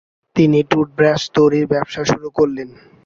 তিনি 0.35 0.59
টুথব্রাশ 0.71 1.21
তৈরির 1.35 1.65
ব্যবসা 1.73 2.01
শুরু 2.11 2.27
করলেন। 2.37 2.69